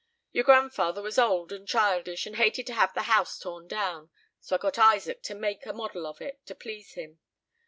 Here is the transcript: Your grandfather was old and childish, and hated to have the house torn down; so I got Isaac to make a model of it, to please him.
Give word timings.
Your 0.31 0.43
grandfather 0.45 1.03
was 1.03 1.19
old 1.19 1.51
and 1.51 1.67
childish, 1.67 2.25
and 2.25 2.37
hated 2.37 2.65
to 2.65 2.73
have 2.73 2.91
the 2.95 3.03
house 3.03 3.37
torn 3.37 3.67
down; 3.67 4.09
so 4.39 4.55
I 4.55 4.57
got 4.57 4.79
Isaac 4.79 5.21
to 5.21 5.35
make 5.35 5.67
a 5.67 5.73
model 5.73 6.07
of 6.07 6.21
it, 6.21 6.43
to 6.47 6.55
please 6.55 6.93
him. 6.93 7.19